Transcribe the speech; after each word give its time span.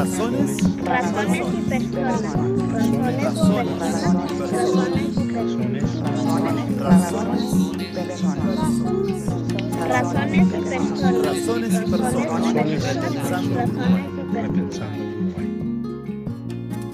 Razones. 0.00 0.56
Razones 0.82 1.46
y 1.52 1.60
personas. 1.68 2.32
Razones 2.32 2.88
y 2.88 3.20
personas. 3.20 3.92
Razones. 4.50 6.06
Razones 6.80 7.52
y 7.52 7.84
personas. 7.92 8.46
Razones 11.26 11.74
y 11.74 11.90
personas. 11.90 12.14
Razones 12.32 12.80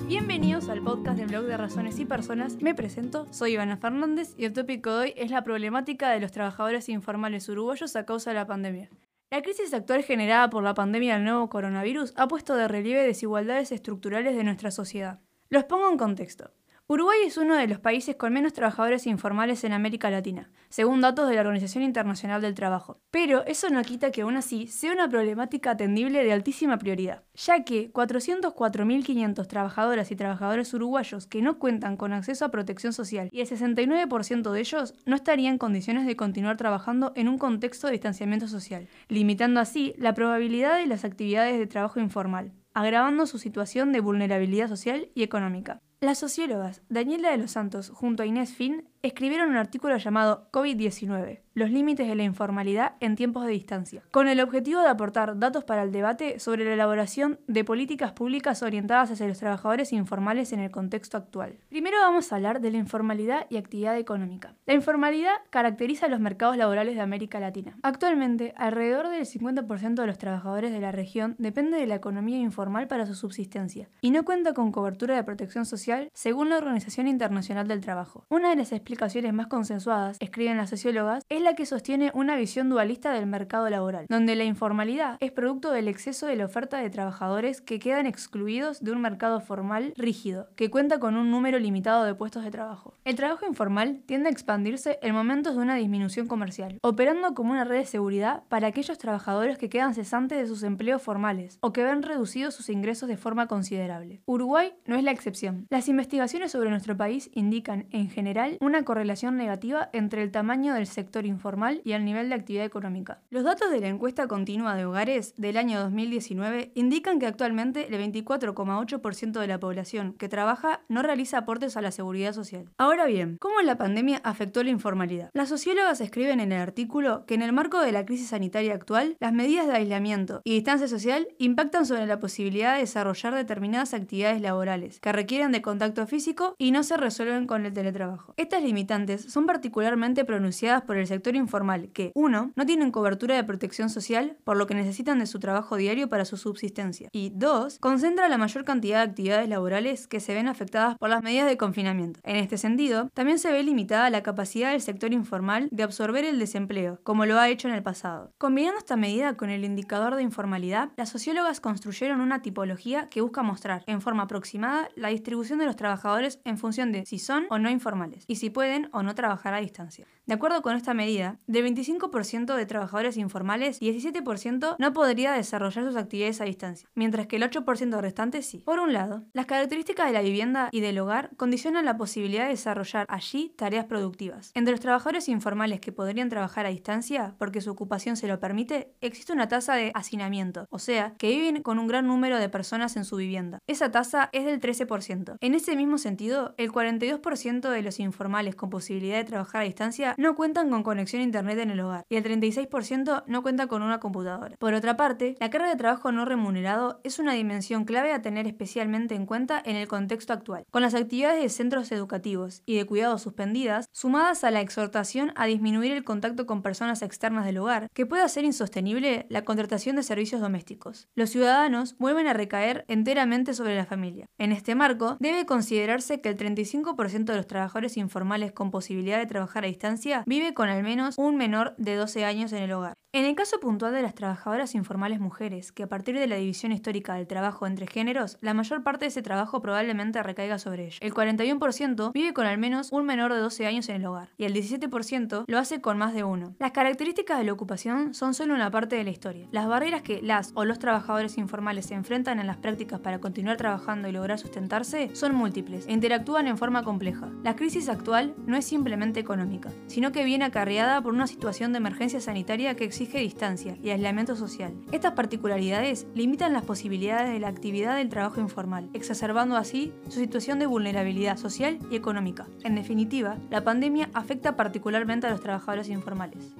y 0.00 0.06
Bienvenidos 0.08 0.68
al 0.68 0.82
podcast 0.82 1.18
del 1.18 1.28
blog 1.28 1.44
de 1.44 1.56
Razones 1.56 2.00
y 2.00 2.06
Personas. 2.06 2.60
Me 2.60 2.74
presento, 2.74 3.28
soy 3.30 3.52
Ivana 3.52 3.76
Fernández 3.76 4.34
y 4.36 4.46
el 4.46 4.52
tópico 4.52 4.90
de 4.90 4.98
hoy 4.98 5.14
es 5.16 5.30
la 5.30 5.44
problemática 5.44 6.10
de 6.10 6.18
los 6.18 6.32
trabajadores 6.32 6.88
informales 6.88 7.48
uruguayos 7.48 7.94
a 7.94 8.04
causa 8.04 8.30
de 8.30 8.34
la 8.34 8.48
pandemia. 8.48 8.90
La 9.28 9.42
crisis 9.42 9.74
actual 9.74 10.04
generada 10.04 10.48
por 10.50 10.62
la 10.62 10.74
pandemia 10.74 11.14
del 11.14 11.24
nuevo 11.24 11.48
coronavirus 11.48 12.14
ha 12.16 12.28
puesto 12.28 12.54
de 12.54 12.68
relieve 12.68 13.02
desigualdades 13.02 13.72
estructurales 13.72 14.36
de 14.36 14.44
nuestra 14.44 14.70
sociedad. 14.70 15.20
Los 15.48 15.64
pongo 15.64 15.90
en 15.90 15.98
contexto. 15.98 16.52
Uruguay 16.88 17.18
es 17.26 17.36
uno 17.36 17.56
de 17.56 17.66
los 17.66 17.80
países 17.80 18.14
con 18.14 18.32
menos 18.32 18.52
trabajadores 18.52 19.08
informales 19.08 19.64
en 19.64 19.72
América 19.72 20.08
Latina, 20.08 20.52
según 20.68 21.00
datos 21.00 21.28
de 21.28 21.34
la 21.34 21.40
Organización 21.40 21.82
Internacional 21.82 22.40
del 22.40 22.54
Trabajo. 22.54 23.00
Pero 23.10 23.44
eso 23.44 23.70
no 23.70 23.82
quita 23.82 24.12
que 24.12 24.22
aún 24.22 24.36
así 24.36 24.68
sea 24.68 24.92
una 24.92 25.08
problemática 25.08 25.72
atendible 25.72 26.22
de 26.22 26.32
altísima 26.32 26.78
prioridad, 26.78 27.24
ya 27.34 27.64
que 27.64 27.92
404.500 27.92 29.48
trabajadoras 29.48 30.12
y 30.12 30.14
trabajadores 30.14 30.72
uruguayos 30.74 31.26
que 31.26 31.42
no 31.42 31.58
cuentan 31.58 31.96
con 31.96 32.12
acceso 32.12 32.44
a 32.44 32.52
protección 32.52 32.92
social 32.92 33.30
y 33.32 33.40
el 33.40 33.48
69% 33.48 34.52
de 34.52 34.60
ellos 34.60 34.94
no 35.06 35.16
estarían 35.16 35.54
en 35.54 35.58
condiciones 35.58 36.06
de 36.06 36.14
continuar 36.14 36.56
trabajando 36.56 37.10
en 37.16 37.26
un 37.26 37.38
contexto 37.38 37.88
de 37.88 37.94
distanciamiento 37.94 38.46
social, 38.46 38.86
limitando 39.08 39.58
así 39.58 39.92
la 39.98 40.14
probabilidad 40.14 40.78
de 40.78 40.86
las 40.86 41.04
actividades 41.04 41.58
de 41.58 41.66
trabajo 41.66 41.98
informal 41.98 42.52
agravando 42.76 43.24
su 43.24 43.38
situación 43.38 43.90
de 43.90 44.00
vulnerabilidad 44.00 44.68
social 44.68 45.08
y 45.14 45.22
económica. 45.22 45.80
Las 46.06 46.18
sociólogas 46.18 46.82
Daniela 46.88 47.32
de 47.32 47.36
los 47.36 47.50
Santos 47.50 47.90
junto 47.90 48.22
a 48.22 48.26
Inés 48.26 48.54
Finn 48.54 48.84
escribieron 49.02 49.50
un 49.50 49.56
artículo 49.56 49.96
llamado 49.96 50.48
COVID-19, 50.52 51.40
los 51.54 51.70
límites 51.70 52.06
de 52.08 52.14
la 52.14 52.24
informalidad 52.24 52.94
en 53.00 53.16
tiempos 53.16 53.44
de 53.44 53.52
distancia, 53.52 54.02
con 54.10 54.28
el 54.28 54.40
objetivo 54.40 54.80
de 54.80 54.88
aportar 54.88 55.38
datos 55.38 55.64
para 55.64 55.82
el 55.82 55.92
debate 55.92 56.38
sobre 56.38 56.64
la 56.64 56.74
elaboración 56.74 57.38
de 57.46 57.64
políticas 57.64 58.12
públicas 58.12 58.62
orientadas 58.62 59.10
hacia 59.10 59.28
los 59.28 59.38
trabajadores 59.38 59.92
informales 59.92 60.52
en 60.52 60.60
el 60.60 60.70
contexto 60.70 61.16
actual. 61.16 61.58
Primero 61.68 61.98
vamos 62.00 62.32
a 62.32 62.36
hablar 62.36 62.60
de 62.60 62.72
la 62.72 62.78
informalidad 62.78 63.46
y 63.48 63.56
actividad 63.56 63.96
económica. 63.96 64.54
La 64.66 64.74
informalidad 64.74 65.34
caracteriza 65.50 66.08
los 66.08 66.20
mercados 66.20 66.56
laborales 66.56 66.96
de 66.96 67.00
América 67.00 67.40
Latina. 67.40 67.76
Actualmente, 67.82 68.54
alrededor 68.56 69.08
del 69.08 69.24
50% 69.24 69.94
de 69.94 70.06
los 70.06 70.18
trabajadores 70.18 70.72
de 70.72 70.80
la 70.80 70.92
región 70.92 71.36
depende 71.38 71.78
de 71.78 71.86
la 71.86 71.94
economía 71.94 72.38
informal 72.38 72.88
para 72.88 73.06
su 73.06 73.14
subsistencia 73.14 73.88
y 74.00 74.10
no 74.10 74.24
cuenta 74.24 74.52
con 74.52 74.72
cobertura 74.72 75.16
de 75.16 75.24
protección 75.24 75.64
social 75.64 75.95
según 76.12 76.50
la 76.50 76.58
Organización 76.58 77.08
Internacional 77.08 77.68
del 77.68 77.80
Trabajo. 77.80 78.24
Una 78.28 78.50
de 78.50 78.56
las 78.56 78.72
explicaciones 78.72 79.32
más 79.32 79.46
consensuadas, 79.46 80.16
escriben 80.20 80.56
las 80.56 80.70
sociólogas, 80.70 81.24
es 81.28 81.42
la 81.42 81.54
que 81.54 81.66
sostiene 81.66 82.10
una 82.14 82.36
visión 82.36 82.68
dualista 82.68 83.12
del 83.12 83.26
mercado 83.26 83.68
laboral, 83.70 84.06
donde 84.08 84.36
la 84.36 84.44
informalidad 84.44 85.16
es 85.20 85.32
producto 85.32 85.70
del 85.70 85.88
exceso 85.88 86.26
de 86.26 86.36
la 86.36 86.46
oferta 86.46 86.78
de 86.78 86.90
trabajadores 86.90 87.60
que 87.60 87.78
quedan 87.78 88.06
excluidos 88.06 88.82
de 88.82 88.92
un 88.92 89.00
mercado 89.00 89.40
formal 89.40 89.92
rígido, 89.96 90.48
que 90.56 90.70
cuenta 90.70 90.98
con 90.98 91.16
un 91.16 91.30
número 91.30 91.58
limitado 91.58 92.04
de 92.04 92.14
puestos 92.14 92.44
de 92.44 92.50
trabajo. 92.50 92.94
El 93.04 93.16
trabajo 93.16 93.46
informal 93.46 94.02
tiende 94.06 94.28
a 94.28 94.32
expandirse 94.32 94.98
en 95.02 95.14
momentos 95.14 95.56
de 95.56 95.62
una 95.62 95.76
disminución 95.76 96.26
comercial, 96.26 96.78
operando 96.82 97.34
como 97.34 97.52
una 97.52 97.64
red 97.64 97.78
de 97.78 97.86
seguridad 97.86 98.42
para 98.48 98.68
aquellos 98.68 98.98
trabajadores 98.98 99.58
que 99.58 99.68
quedan 99.68 99.94
cesantes 99.94 100.38
de 100.38 100.46
sus 100.46 100.62
empleos 100.62 101.02
formales 101.02 101.58
o 101.60 101.72
que 101.72 101.84
ven 101.84 102.02
reducidos 102.02 102.54
sus 102.54 102.68
ingresos 102.68 103.08
de 103.08 103.16
forma 103.16 103.46
considerable. 103.46 104.22
Uruguay 104.26 104.72
no 104.86 104.96
es 104.96 105.04
la 105.04 105.10
excepción. 105.10 105.66
Las 105.76 105.90
investigaciones 105.90 106.52
sobre 106.52 106.70
nuestro 106.70 106.96
país 106.96 107.28
indican, 107.34 107.84
en 107.90 108.08
general, 108.08 108.56
una 108.62 108.82
correlación 108.82 109.36
negativa 109.36 109.90
entre 109.92 110.22
el 110.22 110.30
tamaño 110.30 110.72
del 110.72 110.86
sector 110.86 111.26
informal 111.26 111.82
y 111.84 111.92
el 111.92 112.02
nivel 112.02 112.30
de 112.30 112.34
actividad 112.34 112.64
económica. 112.64 113.20
Los 113.28 113.44
datos 113.44 113.70
de 113.70 113.80
la 113.80 113.88
encuesta 113.88 114.26
continua 114.26 114.74
de 114.74 114.86
hogares 114.86 115.34
del 115.36 115.58
año 115.58 115.78
2019 115.80 116.72
indican 116.74 117.18
que 117.18 117.26
actualmente 117.26 117.94
el 117.94 118.10
24,8% 118.10 119.38
de 119.38 119.46
la 119.46 119.60
población 119.60 120.14
que 120.14 120.30
trabaja 120.30 120.80
no 120.88 121.02
realiza 121.02 121.36
aportes 121.36 121.76
a 121.76 121.82
la 121.82 121.90
seguridad 121.90 122.32
social. 122.32 122.70
Ahora 122.78 123.04
bien, 123.04 123.36
¿cómo 123.38 123.60
la 123.60 123.76
pandemia 123.76 124.22
afectó 124.24 124.62
la 124.62 124.70
informalidad? 124.70 125.28
Las 125.34 125.50
sociólogas 125.50 126.00
escriben 126.00 126.40
en 126.40 126.52
el 126.52 126.60
artículo 126.62 127.26
que 127.26 127.34
en 127.34 127.42
el 127.42 127.52
marco 127.52 127.82
de 127.82 127.92
la 127.92 128.06
crisis 128.06 128.28
sanitaria 128.28 128.72
actual, 128.72 129.18
las 129.20 129.34
medidas 129.34 129.66
de 129.66 129.74
aislamiento 129.74 130.40
y 130.42 130.54
distancia 130.54 130.88
social 130.88 131.28
impactan 131.36 131.84
sobre 131.84 132.06
la 132.06 132.18
posibilidad 132.18 132.76
de 132.76 132.80
desarrollar 132.80 133.34
determinadas 133.34 133.92
actividades 133.92 134.40
laborales 134.40 135.00
que 135.00 135.12
requieren 135.12 135.52
de 135.52 135.65
contacto 135.66 136.06
físico 136.06 136.54
y 136.58 136.70
no 136.70 136.84
se 136.84 136.96
resuelven 136.96 137.48
con 137.48 137.66
el 137.66 137.72
teletrabajo. 137.72 138.34
Estas 138.36 138.62
limitantes 138.62 139.32
son 139.32 139.46
particularmente 139.46 140.24
pronunciadas 140.24 140.82
por 140.82 140.96
el 140.96 141.08
sector 141.08 141.34
informal 141.34 141.90
que, 141.92 142.12
uno, 142.14 142.52
no 142.54 142.66
tienen 142.66 142.92
cobertura 142.92 143.34
de 143.34 143.42
protección 143.42 143.90
social 143.90 144.36
por 144.44 144.56
lo 144.56 144.68
que 144.68 144.76
necesitan 144.76 145.18
de 145.18 145.26
su 145.26 145.40
trabajo 145.40 145.76
diario 145.76 146.08
para 146.08 146.24
su 146.24 146.36
subsistencia 146.36 147.08
y 147.10 147.32
dos, 147.34 147.78
concentra 147.80 148.28
la 148.28 148.38
mayor 148.38 148.64
cantidad 148.64 148.98
de 148.98 149.10
actividades 149.10 149.48
laborales 149.48 150.06
que 150.06 150.20
se 150.20 150.34
ven 150.34 150.46
afectadas 150.46 150.96
por 150.98 151.10
las 151.10 151.24
medidas 151.24 151.48
de 151.48 151.56
confinamiento. 151.56 152.20
En 152.22 152.36
este 152.36 152.58
sentido, 152.58 153.10
también 153.12 153.40
se 153.40 153.50
ve 153.50 153.64
limitada 153.64 154.08
la 154.08 154.22
capacidad 154.22 154.70
del 154.70 154.80
sector 154.80 155.12
informal 155.12 155.66
de 155.72 155.82
absorber 155.82 156.24
el 156.24 156.38
desempleo, 156.38 157.00
como 157.02 157.26
lo 157.26 157.40
ha 157.40 157.48
hecho 157.48 157.66
en 157.66 157.74
el 157.74 157.82
pasado. 157.82 158.30
Combinando 158.38 158.78
esta 158.78 158.94
medida 158.94 159.36
con 159.36 159.50
el 159.50 159.64
indicador 159.64 160.14
de 160.14 160.22
informalidad, 160.22 160.90
las 160.96 161.08
sociólogas 161.08 161.60
construyeron 161.60 162.20
una 162.20 162.40
tipología 162.40 163.08
que 163.08 163.20
busca 163.20 163.42
mostrar, 163.42 163.82
en 163.88 164.00
forma 164.00 164.22
aproximada, 164.22 164.88
la 164.94 165.08
distribución 165.08 165.55
de 165.58 165.66
los 165.66 165.76
trabajadores 165.76 166.40
en 166.44 166.58
función 166.58 166.92
de 166.92 167.06
si 167.06 167.18
son 167.18 167.46
o 167.50 167.58
no 167.58 167.70
informales 167.70 168.24
y 168.26 168.36
si 168.36 168.50
pueden 168.50 168.88
o 168.92 169.02
no 169.02 169.14
trabajar 169.14 169.54
a 169.54 169.60
distancia. 169.60 170.06
De 170.26 170.34
acuerdo 170.34 170.60
con 170.60 170.76
esta 170.76 170.92
medida, 170.92 171.38
del 171.46 171.64
25% 171.64 172.56
de 172.56 172.66
trabajadores 172.66 173.16
informales, 173.16 173.80
17% 173.80 174.74
no 174.76 174.92
podría 174.92 175.32
desarrollar 175.32 175.84
sus 175.84 175.94
actividades 175.94 176.40
a 176.40 176.44
distancia, 176.44 176.88
mientras 176.96 177.28
que 177.28 177.36
el 177.36 177.44
8% 177.44 178.00
restante 178.00 178.42
sí. 178.42 178.58
Por 178.58 178.80
un 178.80 178.92
lado, 178.92 179.22
las 179.32 179.46
características 179.46 180.06
de 180.08 180.12
la 180.12 180.22
vivienda 180.22 180.68
y 180.72 180.80
del 180.80 180.98
hogar 180.98 181.30
condicionan 181.36 181.84
la 181.84 181.96
posibilidad 181.96 182.44
de 182.44 182.50
desarrollar 182.50 183.06
allí 183.08 183.54
tareas 183.56 183.84
productivas. 183.84 184.50
Entre 184.54 184.72
los 184.72 184.80
trabajadores 184.80 185.28
informales 185.28 185.80
que 185.80 185.92
podrían 185.92 186.28
trabajar 186.28 186.66
a 186.66 186.70
distancia, 186.70 187.36
porque 187.38 187.60
su 187.60 187.70
ocupación 187.70 188.16
se 188.16 188.26
lo 188.26 188.40
permite, 188.40 188.94
existe 189.00 189.32
una 189.32 189.46
tasa 189.46 189.74
de 189.74 189.92
hacinamiento, 189.94 190.66
o 190.70 190.80
sea, 190.80 191.14
que 191.18 191.28
viven 191.28 191.62
con 191.62 191.78
un 191.78 191.86
gran 191.86 192.08
número 192.08 192.38
de 192.38 192.48
personas 192.48 192.96
en 192.96 193.04
su 193.04 193.14
vivienda. 193.14 193.60
Esa 193.68 193.92
tasa 193.92 194.28
es 194.32 194.44
del 194.44 194.60
13%. 194.60 195.36
En 195.46 195.54
ese 195.54 195.76
mismo 195.76 195.96
sentido, 195.96 196.56
el 196.56 196.72
42% 196.72 197.70
de 197.70 197.82
los 197.82 198.00
informales 198.00 198.56
con 198.56 198.68
posibilidad 198.68 199.18
de 199.18 199.22
trabajar 199.22 199.62
a 199.62 199.64
distancia 199.64 200.16
no 200.18 200.34
cuentan 200.34 200.70
con 200.70 200.82
conexión 200.82 201.20
a 201.20 201.24
internet 201.24 201.60
en 201.60 201.70
el 201.70 201.78
hogar 201.78 202.04
y 202.08 202.16
el 202.16 202.24
36% 202.24 203.22
no 203.28 203.42
cuenta 203.44 203.68
con 203.68 203.82
una 203.82 204.00
computadora. 204.00 204.56
Por 204.58 204.74
otra 204.74 204.96
parte, 204.96 205.36
la 205.38 205.48
carga 205.48 205.68
de 205.68 205.76
trabajo 205.76 206.10
no 206.10 206.24
remunerado 206.24 207.00
es 207.04 207.20
una 207.20 207.34
dimensión 207.34 207.84
clave 207.84 208.12
a 208.12 208.22
tener 208.22 208.48
especialmente 208.48 209.14
en 209.14 209.24
cuenta 209.24 209.62
en 209.64 209.76
el 209.76 209.86
contexto 209.86 210.32
actual, 210.32 210.64
con 210.72 210.82
las 210.82 210.96
actividades 210.96 211.40
de 211.40 211.48
centros 211.48 211.92
educativos 211.92 212.64
y 212.66 212.74
de 212.74 212.84
cuidados 212.84 213.22
suspendidas, 213.22 213.88
sumadas 213.92 214.42
a 214.42 214.50
la 214.50 214.62
exhortación 214.62 215.32
a 215.36 215.46
disminuir 215.46 215.92
el 215.92 216.02
contacto 216.02 216.46
con 216.46 216.62
personas 216.62 217.02
externas 217.02 217.44
del 217.44 217.58
hogar, 217.58 217.88
que 217.94 218.04
puede 218.04 218.24
hacer 218.24 218.44
insostenible 218.44 219.26
la 219.28 219.44
contratación 219.44 219.94
de 219.94 220.02
servicios 220.02 220.40
domésticos. 220.40 221.08
Los 221.14 221.30
ciudadanos 221.30 221.96
vuelven 221.98 222.26
a 222.26 222.32
recaer 222.32 222.84
enteramente 222.88 223.54
sobre 223.54 223.76
la 223.76 223.86
familia. 223.86 224.26
En 224.38 224.50
este 224.50 224.74
marco, 224.74 225.16
debe 225.20 225.35
considerarse 225.44 226.20
que 226.20 226.30
el 226.30 226.38
35% 226.38 227.24
de 227.24 227.36
los 227.36 227.46
trabajadores 227.46 227.98
informales 227.98 228.52
con 228.52 228.70
posibilidad 228.70 229.18
de 229.18 229.26
trabajar 229.26 229.64
a 229.64 229.66
distancia 229.66 230.22
vive 230.26 230.54
con 230.54 230.68
al 230.70 230.82
menos 230.82 231.16
un 231.18 231.36
menor 231.36 231.74
de 231.76 231.96
12 231.96 232.24
años 232.24 232.52
en 232.52 232.62
el 232.62 232.72
hogar. 232.72 232.94
En 233.16 233.24
el 233.24 233.34
caso 233.34 233.58
puntual 233.60 233.94
de 233.94 234.02
las 234.02 234.14
trabajadoras 234.14 234.74
informales 234.74 235.20
mujeres, 235.20 235.72
que 235.72 235.84
a 235.84 235.86
partir 235.86 236.18
de 236.18 236.26
la 236.26 236.36
división 236.36 236.70
histórica 236.70 237.14
del 237.14 237.26
trabajo 237.26 237.66
entre 237.66 237.86
géneros, 237.86 238.36
la 238.42 238.52
mayor 238.52 238.82
parte 238.82 239.06
de 239.06 239.08
ese 239.08 239.22
trabajo 239.22 239.62
probablemente 239.62 240.22
recaiga 240.22 240.58
sobre 240.58 240.84
ellos. 240.84 240.98
El 241.00 241.14
41% 241.14 242.12
vive 242.12 242.34
con 242.34 242.44
al 242.44 242.58
menos 242.58 242.92
un 242.92 243.06
menor 243.06 243.32
de 243.32 243.40
12 243.40 243.66
años 243.66 243.88
en 243.88 243.96
el 243.96 244.04
hogar 244.04 244.28
y 244.36 244.44
el 244.44 244.52
17% 244.52 245.44
lo 245.46 245.58
hace 245.58 245.80
con 245.80 245.96
más 245.96 246.12
de 246.12 246.24
uno. 246.24 246.56
Las 246.58 246.72
características 246.72 247.38
de 247.38 247.44
la 247.44 247.54
ocupación 247.54 248.12
son 248.12 248.34
solo 248.34 248.52
una 248.52 248.70
parte 248.70 248.96
de 248.96 249.04
la 249.04 249.12
historia. 249.12 249.48
Las 249.50 249.66
barreras 249.66 250.02
que 250.02 250.20
las 250.20 250.52
o 250.54 250.66
los 250.66 250.78
trabajadores 250.78 251.38
informales 251.38 251.86
se 251.86 251.94
enfrentan 251.94 252.38
en 252.38 252.46
las 252.46 252.58
prácticas 252.58 253.00
para 253.00 253.18
continuar 253.18 253.56
trabajando 253.56 254.08
y 254.08 254.12
lograr 254.12 254.38
sustentarse 254.38 255.08
son 255.14 255.34
múltiples 255.34 255.86
e 255.86 255.92
interactúan 255.92 256.48
en 256.48 256.58
forma 256.58 256.84
compleja. 256.84 257.30
La 257.42 257.56
crisis 257.56 257.88
actual 257.88 258.34
no 258.44 258.58
es 258.58 258.66
simplemente 258.66 259.20
económica, 259.20 259.72
sino 259.86 260.12
que 260.12 260.22
viene 260.22 260.44
acarreada 260.44 261.00
por 261.00 261.14
una 261.14 261.26
situación 261.26 261.72
de 261.72 261.78
emergencia 261.78 262.20
sanitaria 262.20 262.76
que 262.76 262.84
exige 263.06 263.22
distancia 263.22 263.78
y 263.82 263.90
aislamiento 263.90 264.34
social. 264.34 264.74
Estas 264.90 265.12
particularidades 265.12 266.06
limitan 266.14 266.52
las 266.52 266.64
posibilidades 266.64 267.32
de 267.32 267.38
la 267.38 267.48
actividad 267.48 267.96
del 267.96 268.08
trabajo 268.08 268.40
informal, 268.40 268.90
exacerbando 268.94 269.56
así 269.56 269.92
su 270.08 270.18
situación 270.18 270.58
de 270.58 270.66
vulnerabilidad 270.66 271.36
social 271.36 271.78
y 271.88 271.94
económica. 271.94 272.48
En 272.64 272.74
definitiva, 272.74 273.38
la 273.48 273.62
pandemia 273.62 274.10
afecta 274.12 274.56
particularmente 274.56 275.28
a 275.28 275.30
los 275.30 275.40
trabajadores 275.40 275.88
informales. 275.88 276.52